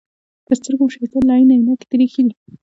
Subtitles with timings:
[0.45, 2.33] پر سترګو مو شیطان لعین عینکې در اېښي دي.